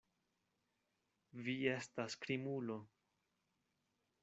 Vi 1.49 1.55
estas 1.73 2.17
krimulo. 2.25 2.81